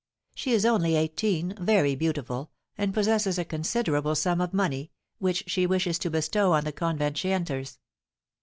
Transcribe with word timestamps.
She 0.33 0.53
is 0.53 0.65
only 0.65 0.95
eighteen, 0.95 1.53
very 1.59 1.93
beautiful, 1.95 2.49
and 2.75 2.91
possesses 2.91 3.37
a 3.37 3.45
considerable 3.45 4.15
sum 4.15 4.41
of 4.41 4.51
money, 4.51 4.89
which 5.19 5.43
she 5.45 5.67
wishes 5.67 5.99
to 5.99 6.09
bestow 6.09 6.53
on 6.53 6.63
the 6.63 6.71
convent 6.71 7.19
she 7.19 7.31
enters." 7.31 7.77